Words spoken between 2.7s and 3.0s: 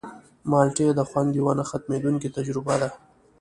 ده.